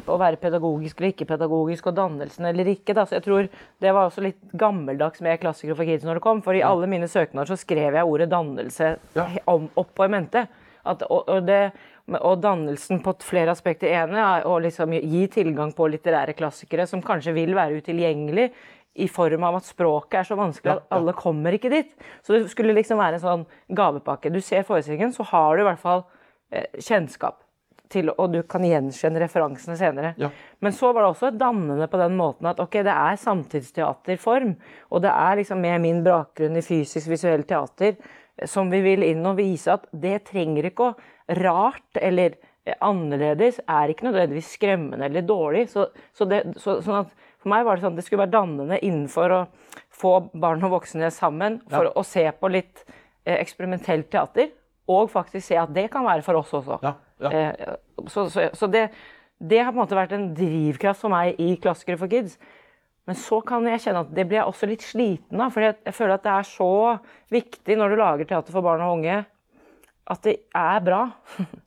[0.06, 2.94] å være pedagogisk eller ikke pedagogisk, og dannelsen eller ikke.
[2.96, 3.04] Da.
[3.06, 3.48] Så jeg tror
[3.80, 6.42] Det var også litt gammeldags med klassikere for kids når det kom.
[6.42, 9.26] For i alle mine søknader så skrev jeg ordet dannelse Ja.
[9.46, 10.46] om, opp og i mente.
[10.84, 11.72] At, og, og, det,
[12.20, 17.00] og dannelsen på flere aspekter ene er å liksom gi tilgang på litterære klassikere som
[17.02, 18.50] kanskje vil være utilgjengelig
[18.94, 21.94] i form av at språket er så vanskelig at alle kommer ikke dit.
[22.22, 24.30] Så det skulle liksom være en sånn gavepakke.
[24.30, 26.04] Du ser forestillingen, så har du i hvert fall
[26.52, 27.40] eh, kjennskap
[27.94, 30.12] til, og du kan gjenkjenne referansene senere.
[30.20, 30.30] Ja.
[30.64, 34.54] Men så var det også dannende på den måten at ok, det er samtidsteaterform,
[34.90, 39.06] og det er liksom med min bakgrunn i fysisk visuell teater eh, som vi vil
[39.06, 40.94] inn og vise at det trenger ikke å
[41.40, 42.34] Rart eller
[42.66, 45.70] eh, annerledes er ikke nødvendigvis skremmende eller dårlig.
[45.72, 48.34] Så, så det, så, sånn at for meg var det sånn at det skulle være
[48.34, 49.40] dannende innenfor å
[49.92, 54.52] få barn og voksne sammen for å se på litt eh, eksperimentelt teater,
[54.88, 56.78] og faktisk se at det kan være for oss også.
[56.84, 57.30] Ja, ja.
[57.30, 57.74] Eh,
[58.10, 58.88] så så, så det,
[59.38, 62.38] det har på en måte vært en drivkraft for meg i Klassikere for kids.
[63.04, 65.52] Men så kan jeg kjenne at det blir jeg også litt sliten av.
[65.52, 66.72] For jeg, jeg føler at det er så
[67.34, 69.18] viktig når du lager teater for barn og unge,
[70.14, 71.02] at det er bra.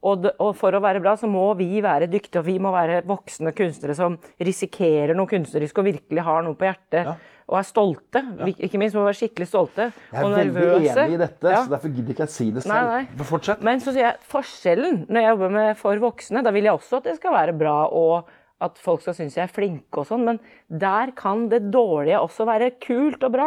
[0.00, 0.24] Og,
[0.56, 3.96] for å være bra så må vi være dyktige, og vi må være voksne kunstnere
[3.98, 7.04] som risikerer noe kunstnerisk og virkelig har noe på hjertet.
[7.10, 7.16] Ja.
[7.50, 8.22] Og er stolte.
[8.38, 8.46] Ja.
[8.64, 9.88] Ikke minst må vi være skikkelig stolte.
[10.12, 11.64] Jeg er og veldig enig i dette, Ja.
[11.66, 12.72] så derfor gidder ikke jeg si det selv.
[12.72, 13.08] Nei, nei.
[13.18, 13.62] Men Fortsett.
[13.66, 17.00] Men så sier jeg forskjellen når jeg jobber med for voksne, da vil jeg også
[17.02, 20.24] at det skal være bra og at folk skal synes jeg er flink og sånn,
[20.24, 23.46] men der kan det dårlige også være kult og bra.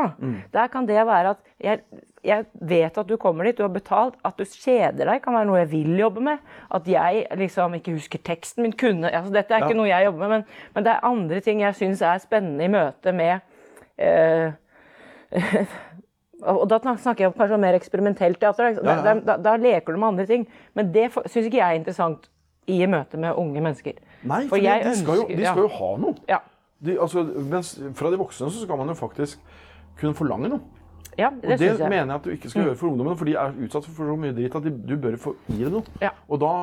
[0.52, 1.84] Der kan det være at jeg,
[2.24, 5.48] jeg vet at du kommer dit, du har betalt, at du kjeder deg kan være
[5.50, 6.44] noe jeg vil jobbe med.
[6.74, 10.24] At jeg liksom ikke husker teksten min, kunne altså Dette er ikke noe jeg jobber
[10.24, 13.44] med, men, men det er andre ting jeg syns er spennende i møte med
[14.00, 14.54] eh,
[16.54, 18.78] og da snakker jeg kanskje om mer eksperimentelt teater.
[18.78, 18.84] Da.
[18.84, 19.16] Ja, ja.
[19.26, 20.46] Da, da, leker du med andre ting.
[20.78, 22.30] Men det syns ikke jeg er interessant
[22.72, 24.00] i møte med unge mennesker.
[24.24, 26.16] Nei, for, For de, de, skal jo, de skal jo ha noe.
[26.30, 26.40] Ja.
[26.84, 29.44] De, altså, mens fra de voksne så skal man jo faktisk
[30.00, 30.73] kunne forlange noe.
[31.17, 31.89] Ja, Og det det jeg.
[31.89, 34.15] mener jeg at du ikke skal gjøre for ungdommene, for de er utsatt for så
[34.19, 35.97] mye dritt at de, du bør få gi dem noe.
[36.02, 36.13] Ja.
[36.28, 36.54] Og, da,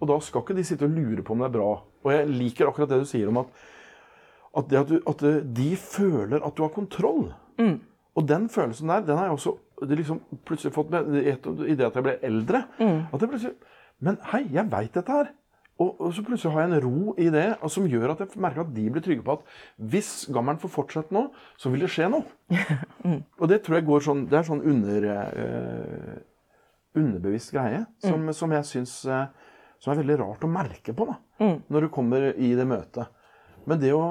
[0.00, 1.70] og da skal ikke de sitte og lure på om det er bra.
[2.04, 3.50] Og jeg liker akkurat det du sier om at,
[4.56, 7.32] at, det at, du, at de føler at du har kontroll.
[7.60, 7.76] Mm.
[8.18, 9.56] Og den følelsen der, den har jeg også
[9.88, 12.64] det liksom plutselig fått med i det at jeg ble eldre.
[12.80, 12.98] Mm.
[13.12, 13.54] At jeg plutselig
[14.00, 15.26] Men hei, jeg veit dette her.
[15.80, 18.40] Og, og så plutselig har jeg en ro i det og som gjør at jeg
[18.42, 19.54] merker at de blir trygge på at
[19.92, 21.22] hvis gammelen får fortsette nå,
[21.60, 22.26] så vil det skje noe.
[23.40, 26.18] Og det tror jeg går sånn Det er sånn under, eh,
[27.00, 29.48] underbevisst greie som, som jeg syns eh,
[29.80, 31.16] Som er veldig rart å merke på da,
[31.72, 33.08] når du kommer i det møtet.
[33.64, 34.02] Men, det å,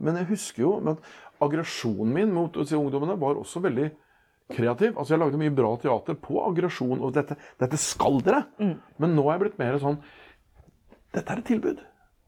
[0.00, 1.02] men jeg husker jo at
[1.44, 3.90] aggresjonen min mot ungdommene var også veldig
[4.48, 4.94] kreativ.
[4.96, 7.02] Altså Jeg lagde mye bra teater på aggresjon.
[7.04, 8.46] Og dette, dette skal dere!
[8.96, 10.00] Men nå er jeg blitt mer sånn
[11.14, 11.78] Dette er et tilbud.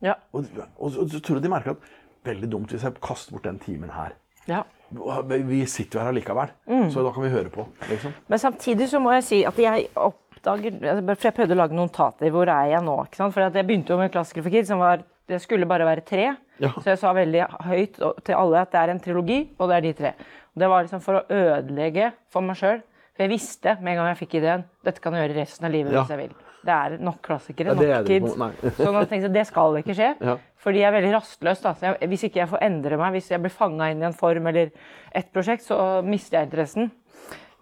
[0.00, 0.14] Ja.
[0.32, 0.46] Og,
[0.78, 1.88] og, og så tror jeg de merker at
[2.24, 4.14] veldig dumt hvis jeg kaster bort den timen her.
[4.48, 4.62] ja.
[4.90, 6.48] Vi sitter jo her allikevel,
[6.90, 7.62] så da kan vi høre på.
[7.88, 8.10] liksom.
[8.26, 11.76] Men samtidig så må jeg si at jeg oppdager altså, For jeg prøvde å lage
[11.78, 12.32] noen notater.
[12.34, 12.96] Hvor er jeg nå?
[13.06, 13.34] ikke sant?
[13.36, 16.24] For jeg begynte jo med Klassiker for kids, som var Det skulle bare være tre.
[16.58, 16.72] Ja.
[16.74, 19.86] Så jeg sa veldig høyt til alle at det er en trilogi, og det er
[19.86, 20.10] de tre.
[20.56, 22.82] Og det var liksom for å ødelegge for meg sjøl.
[23.14, 25.76] For jeg visste med en gang jeg fikk ideen dette kan jeg gjøre resten av
[25.76, 26.02] livet Ja.
[26.02, 26.34] hvis jeg vil.
[26.60, 28.34] Det er nok klassikere, Ja, er nok det kids.
[28.84, 30.10] sånn at jeg tenkte det skal ikke skje.
[30.20, 30.34] Ja.
[30.60, 31.62] Fordi jeg er veldig rastløs.
[31.64, 31.72] Da.
[31.78, 34.16] Så jeg, hvis ikke jeg får endre meg, hvis jeg blir fanga inn i en
[34.16, 34.70] form eller
[35.16, 36.90] et prosjekt, så mister jeg interessen.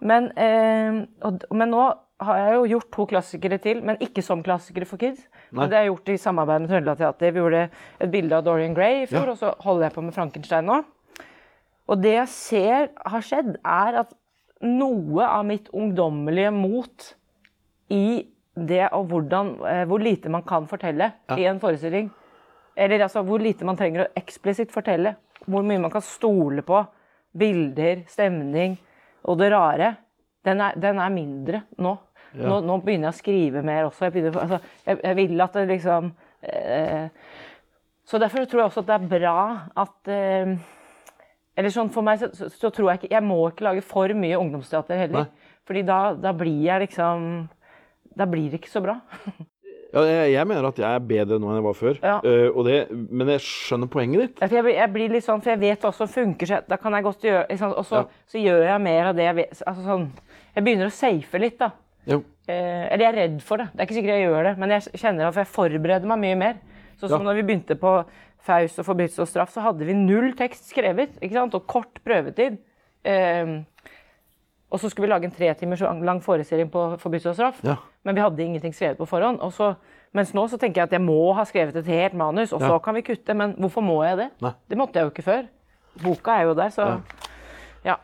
[0.03, 1.85] Men, eh, og, men nå
[2.19, 5.21] har jeg jo gjort to klassikere til, men ikke som klassikere for kids.
[5.55, 5.69] Nei.
[5.71, 7.31] Det har jeg gjort i samarbeid med Trøndelag Teater.
[7.31, 7.61] Vi gjorde
[8.03, 9.31] et bilde av Dorian Gray i fjor, Ja.
[9.31, 10.81] og så holder jeg på med Frankenstein nå.
[11.89, 14.11] Og det jeg ser har skjedd, er at
[14.61, 17.07] noe av mitt ungdommelige mot
[17.95, 18.27] i
[18.67, 22.09] det og hvordan, eh, hvor lite man kan fortelle i en forestilling
[22.75, 25.15] Eller altså hvor lite man trenger å eksplisitt fortelle.
[25.45, 26.79] Hvor mye man kan stole på.
[27.35, 28.77] Bilder, stemning
[29.27, 29.89] og det rare.
[30.45, 31.97] Den er, den er mindre nå.
[32.39, 32.61] nå.
[32.63, 34.07] Nå begynner jeg å skrive mer også.
[34.07, 37.07] Jeg, begynner, altså, jeg, jeg vil at det liksom eh,
[38.07, 39.37] Så derfor tror jeg også at det er bra
[39.83, 40.55] at eh,
[41.59, 44.15] eller sånn For meg så, så, så tror jeg ikke Jeg må ikke lage for
[44.15, 45.27] mye ungdomsteater heller.
[45.27, 45.55] Nei.
[45.67, 47.25] Fordi da, da blir jeg liksom
[48.19, 48.99] Da blir det ikke så bra.
[49.89, 51.95] Ja, jeg, jeg mener at jeg er bedre nå enn jeg var før.
[52.03, 52.17] Ja.
[52.21, 54.35] uh, det, men jeg skjønner poenget ditt.
[54.43, 56.59] Ja, for Jeg blir, jeg blir litt sånn, for jeg vet hva som funker, så
[56.69, 57.73] da kan jeg godt gjøre liksom.
[57.73, 59.63] Og så, så gjør jeg mer av det jeg vet.
[59.71, 60.05] Altså sånn,
[60.53, 61.71] jeg begynner å safe litt, da.
[62.09, 62.21] Jo.
[62.49, 63.69] Eh, eller jeg er redd for det.
[63.73, 66.39] Det er ikke sikkert jeg gjør det, men jeg kjenner at jeg forbereder meg mye
[66.43, 66.61] mer.
[66.99, 67.97] Sånn som når vi begynte på
[68.45, 71.17] Faust og forbrytelse og straff, så hadde vi null tekst skrevet.
[71.19, 71.57] ikke sant?
[71.57, 72.61] Og kort prøvetid.
[73.07, 73.61] Uh,
[74.69, 77.61] og så skulle vi lage en tre timers lang forestilling på forbrytelse og straff.
[77.65, 77.79] Ja.
[78.05, 79.41] Men vi hadde ingenting skrevet på forhånd.
[79.43, 79.73] Og så,
[80.15, 82.73] mens nå så tenker jeg at jeg må ha skrevet et helt manus, og så
[82.75, 82.79] Ja.
[82.79, 83.35] kan vi kutte.
[83.35, 84.29] Men hvorfor må jeg det?
[84.41, 84.53] Nei.
[84.69, 85.47] Det måtte jeg jo ikke før.
[86.03, 86.99] Boka er jo der, så Ja.
[87.83, 87.95] ja.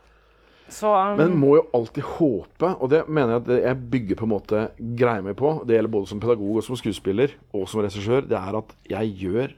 [0.67, 4.23] Så um, Men må jo alltid håpe, og det mener jeg at jeg bygger på
[4.25, 7.81] en måte greia mi på, det gjelder både som pedagog og som skuespiller og som
[7.81, 9.53] regissør, det er at jeg gjør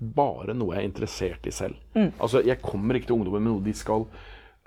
[0.00, 1.74] bare noe jeg er interessert i selv.
[1.94, 2.12] Mm.
[2.20, 4.06] Altså, Jeg kommer ikke til ungdommen med noe de skal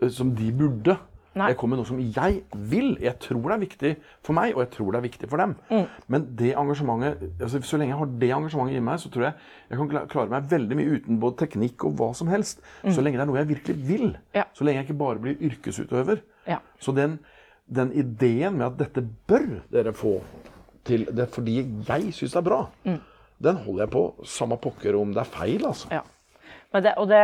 [0.01, 0.97] eh, som de burde.
[1.39, 1.49] Nei.
[1.53, 2.89] Jeg kommer med noe som jeg vil.
[3.01, 3.91] Jeg tror det er viktig
[4.25, 5.55] for meg, og jeg tror det er viktig for dem.
[5.69, 5.85] Mm.
[6.11, 9.33] Men det engasjementet, altså Så lenge jeg har det engasjementet i meg, så tror jeg
[9.69, 12.63] jeg kan klare meg veldig mye uten både teknikk og hva som helst.
[12.83, 14.07] Så lenge det er noe jeg virkelig vil.
[14.13, 14.29] Mm.
[14.41, 14.45] Ja.
[14.53, 16.23] Så lenge jeg ikke bare blir yrkesutøver.
[16.49, 16.59] Ja.
[16.81, 17.19] Så den,
[17.69, 20.19] den ideen med at dette bør dere få
[20.87, 22.63] til det er fordi jeg syns det er bra,
[23.39, 25.91] den holder jeg på samme pokker om det er feil, altså.
[25.93, 26.01] Ja.
[26.73, 27.21] Men det, og det,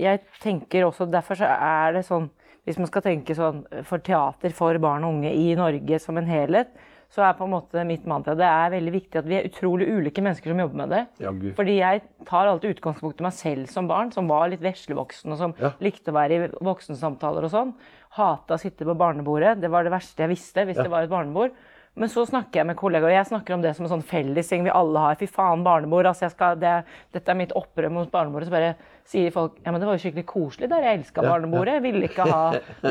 [0.00, 2.30] jeg tenker også, Derfor så er det sånn
[2.68, 6.28] Hvis man skal tenke sånn for teater for barn og unge i Norge som en
[6.28, 6.72] helhet,
[7.10, 9.88] så er på en måte mitt mantra det er veldig viktig at vi er utrolig
[9.90, 11.00] ulike mennesker som jobber med det.
[11.24, 15.32] Ja, Fordi jeg tar alltid utgangspunkt i meg selv som barn, som var litt veslevoksen,
[15.34, 15.72] og som Ja.
[15.82, 17.74] likte å være i voksensamtaler og sånn.
[18.14, 19.60] Hata å sitte på barnebordet.
[19.60, 21.50] Det var det verste jeg visste hvis det var et barnebord.
[21.98, 24.62] Men så snakker jeg med kollegaer, og jeg snakker om det som en sånn fellesting
[24.64, 25.16] vi alle har.
[25.18, 26.06] Fy faen, barnebord.
[26.06, 26.74] altså jeg skal, det,
[27.12, 28.46] Dette er mitt opprør mot barnebordet.
[28.48, 28.70] Så bare
[29.10, 30.86] sier folk ja, men det var jo skikkelig koselig der.
[30.86, 31.74] Jeg elska barnebordet.
[31.80, 32.42] Jeg ville ikke ha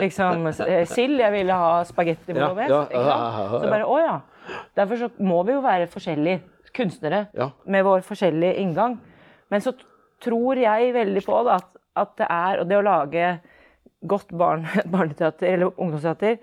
[0.04, 2.76] liksom eh, sild, jeg ville ha spagetti Ja, bolognese.
[2.76, 3.64] ja, ja, ja, ja.
[3.64, 4.18] Så bare å ja.
[4.78, 7.24] Derfor så må vi jo være forskjellige kunstnere
[7.66, 9.00] med vår forskjellige inngang.
[9.50, 9.74] Men så
[10.22, 13.30] tror jeg veldig på da, at, at det er Og det å lage
[14.10, 16.38] godt barn, barneteater eller ungdomsteater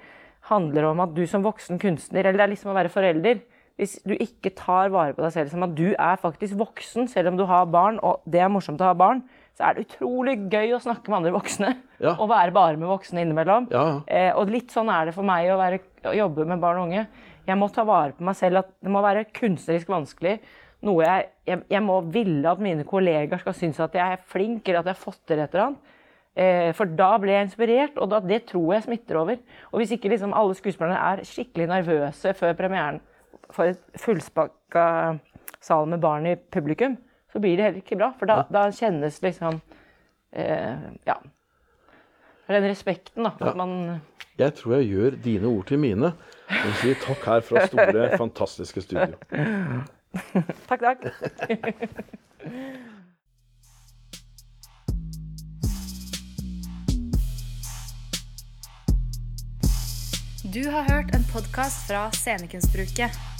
[0.50, 3.42] handler om at du som voksen kunstner Eller det er liksom å være forelder.
[3.76, 7.28] Hvis du ikke tar vare på deg selv som at du er faktisk voksen, selv
[7.32, 9.20] om du har barn, og det er morsomt å ha barn,
[9.56, 11.74] så er det utrolig gøy å snakke med andre voksne.
[12.00, 12.14] Ja.
[12.14, 13.68] Og være bare med voksne innimellom.
[13.72, 13.84] Ja.
[14.04, 16.90] Eh, og litt sånn er det for meg å, være, å jobbe med barn og
[16.90, 17.06] unge.
[17.46, 18.64] Jeg må ta vare på meg selv.
[18.64, 20.38] at Det må være kunstnerisk vanskelig.
[20.84, 24.66] Noe jeg, jeg, jeg må ville at mine kollegaer skal synes at jeg er flink,
[24.66, 25.94] eller at jeg har fått til et eller annet.
[26.36, 29.38] Eh, for da ble jeg inspirert, og da, det tror jeg smitter over.
[29.72, 33.00] Og hvis ikke liksom alle skuespillerne er skikkelig nervøse før premieren
[33.54, 34.84] for et fullspakka
[35.64, 36.98] sal med barn i publikum,
[37.32, 38.10] så blir det heller ikke bra.
[38.18, 39.62] For da, da kjennes liksom
[40.32, 41.16] eh, Ja.
[42.46, 43.32] Den respekten, da.
[43.40, 44.02] At man
[44.38, 46.12] Jeg tror jeg gjør dine ord til mine.
[46.46, 49.16] Og sier takk her fra store, fantastiske studio.
[50.68, 51.08] Takk, takk.
[60.56, 63.35] Du har hørt en podkast fra Scenekunstbruket.